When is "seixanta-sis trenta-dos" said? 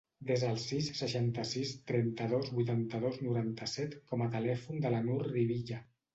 0.99-2.49